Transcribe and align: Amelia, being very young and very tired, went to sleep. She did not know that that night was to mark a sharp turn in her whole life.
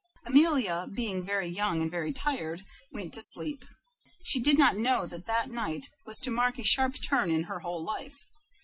Amelia, 0.25 0.87
being 0.91 1.23
very 1.23 1.45
young 1.47 1.79
and 1.79 1.91
very 1.91 2.11
tired, 2.11 2.63
went 2.91 3.13
to 3.13 3.21
sleep. 3.21 3.63
She 4.23 4.39
did 4.39 4.57
not 4.57 4.75
know 4.75 5.05
that 5.05 5.25
that 5.25 5.51
night 5.51 5.89
was 6.07 6.17
to 6.21 6.31
mark 6.31 6.57
a 6.57 6.63
sharp 6.63 6.95
turn 7.03 7.29
in 7.29 7.43
her 7.43 7.59
whole 7.59 7.83
life. 7.83 8.25